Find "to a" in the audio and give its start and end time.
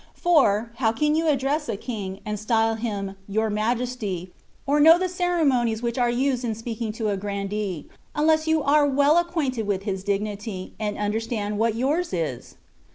6.93-7.17